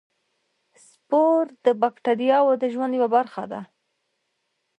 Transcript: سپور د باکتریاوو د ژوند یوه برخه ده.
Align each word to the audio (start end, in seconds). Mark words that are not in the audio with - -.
سپور 0.87 1.43
د 1.65 1.67
باکتریاوو 1.81 2.59
د 2.61 2.63
ژوند 2.73 2.91
یوه 2.97 3.09
برخه 3.15 3.43
ده. 3.51 3.61